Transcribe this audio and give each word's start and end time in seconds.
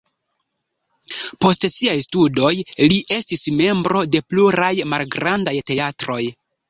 Post 1.43 1.67
siaj 1.73 1.97
studoj 2.07 2.51
li 2.87 2.97
estis 3.19 3.45
membro 3.61 4.01
de 4.17 4.23
pluraj 4.33 4.73
malgrandaj 4.95 5.55
teatroj. 5.73 6.23